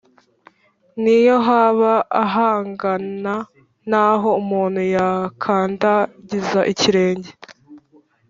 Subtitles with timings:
[1.01, 1.93] niyo haba
[2.23, 3.35] ahangana
[3.89, 7.29] n’aho umuntu yakandagiza ikirenge;